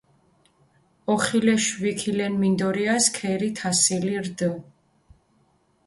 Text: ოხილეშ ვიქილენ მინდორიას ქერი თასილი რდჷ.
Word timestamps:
ოხილეშ 1.13 1.65
ვიქილენ 1.81 2.33
მინდორიას 2.41 3.05
ქერი 3.17 3.49
თასილი 3.57 4.15
რდჷ. 4.25 4.51